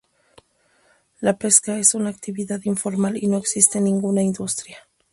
[1.19, 4.79] La pesca es una actividad informal y no existe ninguna industria.